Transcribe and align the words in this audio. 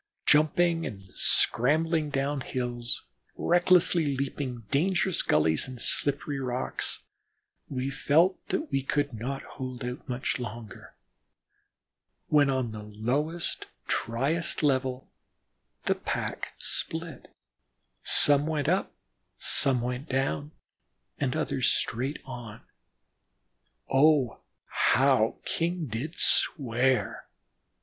Jumping 0.25 0.83
and 0.83 1.13
scrambling 1.13 2.09
down 2.09 2.41
hills, 2.41 3.05
recklessly 3.37 4.17
leaping 4.17 4.61
dangerous 4.71 5.21
gullies 5.21 5.67
and 5.67 5.79
slippery 5.79 6.39
rocks, 6.39 7.03
we 7.69 7.91
felt 7.91 8.43
that 8.47 8.71
we 8.71 8.81
could 8.81 9.13
not 9.13 9.43
hold 9.43 9.85
out 9.85 10.09
much 10.09 10.39
longer; 10.39 10.95
when 12.29 12.49
on 12.49 12.71
the 12.71 12.81
lowest, 12.81 13.67
dryest 13.87 14.63
level 14.63 15.07
the 15.83 15.93
pack 15.93 16.55
split, 16.57 17.27
some 18.01 18.47
went 18.47 18.67
up, 18.67 18.95
some 19.37 19.81
went 19.81 20.09
down, 20.09 20.51
and 21.19 21.35
others 21.35 21.67
straight 21.67 22.17
on. 22.25 22.61
Oh, 23.87 24.39
how 24.65 25.37
King 25.45 25.85
did 25.85 26.17
swear! 26.17 27.27